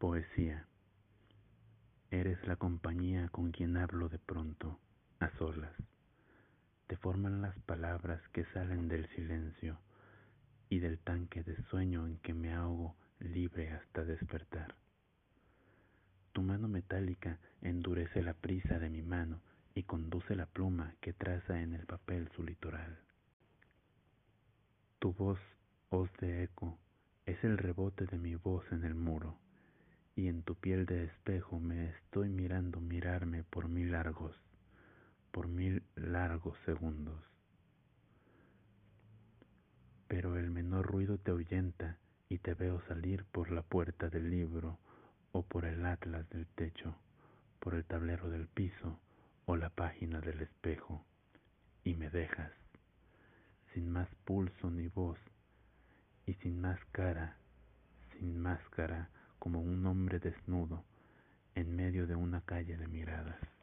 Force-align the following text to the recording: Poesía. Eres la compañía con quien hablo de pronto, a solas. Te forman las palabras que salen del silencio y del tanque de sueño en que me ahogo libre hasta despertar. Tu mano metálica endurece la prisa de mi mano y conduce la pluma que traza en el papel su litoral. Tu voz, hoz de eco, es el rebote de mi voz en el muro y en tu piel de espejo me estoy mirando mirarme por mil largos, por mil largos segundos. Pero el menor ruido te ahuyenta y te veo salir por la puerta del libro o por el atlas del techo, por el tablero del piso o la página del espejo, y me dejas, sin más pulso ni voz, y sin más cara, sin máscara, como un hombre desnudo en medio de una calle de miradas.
Poesía. 0.00 0.66
Eres 2.10 2.46
la 2.46 2.56
compañía 2.56 3.28
con 3.28 3.50
quien 3.52 3.76
hablo 3.76 4.08
de 4.08 4.18
pronto, 4.18 4.80
a 5.18 5.28
solas. 5.36 5.74
Te 6.86 6.96
forman 6.96 7.42
las 7.42 7.54
palabras 7.66 8.22
que 8.32 8.46
salen 8.54 8.88
del 8.88 9.06
silencio 9.10 9.78
y 10.70 10.78
del 10.78 10.98
tanque 11.00 11.42
de 11.42 11.62
sueño 11.64 12.06
en 12.06 12.16
que 12.16 12.32
me 12.32 12.54
ahogo 12.54 12.96
libre 13.18 13.72
hasta 13.72 14.02
despertar. 14.02 14.74
Tu 16.32 16.40
mano 16.40 16.66
metálica 16.66 17.38
endurece 17.60 18.22
la 18.22 18.32
prisa 18.32 18.78
de 18.78 18.88
mi 18.88 19.02
mano 19.02 19.42
y 19.74 19.82
conduce 19.82 20.34
la 20.34 20.46
pluma 20.46 20.94
que 21.02 21.12
traza 21.12 21.60
en 21.60 21.74
el 21.74 21.84
papel 21.84 22.30
su 22.34 22.42
litoral. 22.42 23.00
Tu 24.98 25.12
voz, 25.12 25.40
hoz 25.90 26.10
de 26.22 26.44
eco, 26.44 26.78
es 27.26 27.44
el 27.44 27.58
rebote 27.58 28.06
de 28.06 28.16
mi 28.16 28.34
voz 28.34 28.64
en 28.72 28.84
el 28.84 28.94
muro 28.94 29.36
y 30.20 30.28
en 30.28 30.42
tu 30.42 30.54
piel 30.54 30.84
de 30.84 31.04
espejo 31.04 31.58
me 31.58 31.88
estoy 31.88 32.28
mirando 32.28 32.78
mirarme 32.78 33.42
por 33.42 33.68
mil 33.68 33.92
largos, 33.92 34.36
por 35.30 35.48
mil 35.48 35.82
largos 35.96 36.58
segundos. 36.66 37.24
Pero 40.08 40.36
el 40.36 40.50
menor 40.50 40.84
ruido 40.84 41.16
te 41.16 41.30
ahuyenta 41.30 41.96
y 42.28 42.36
te 42.36 42.52
veo 42.52 42.82
salir 42.86 43.24
por 43.32 43.50
la 43.50 43.62
puerta 43.62 44.10
del 44.10 44.28
libro 44.28 44.78
o 45.32 45.42
por 45.42 45.64
el 45.64 45.86
atlas 45.86 46.28
del 46.28 46.46
techo, 46.48 46.94
por 47.58 47.74
el 47.74 47.86
tablero 47.86 48.28
del 48.28 48.46
piso 48.46 49.00
o 49.46 49.56
la 49.56 49.70
página 49.70 50.20
del 50.20 50.42
espejo, 50.42 51.02
y 51.82 51.94
me 51.94 52.10
dejas, 52.10 52.52
sin 53.72 53.90
más 53.90 54.08
pulso 54.26 54.70
ni 54.70 54.86
voz, 54.88 55.18
y 56.26 56.34
sin 56.34 56.60
más 56.60 56.78
cara, 56.92 57.38
sin 58.18 58.38
máscara, 58.38 59.08
como 59.40 59.60
un 59.60 59.84
hombre 59.86 60.20
desnudo 60.20 60.84
en 61.56 61.74
medio 61.74 62.06
de 62.06 62.14
una 62.14 62.42
calle 62.42 62.76
de 62.76 62.86
miradas. 62.86 63.59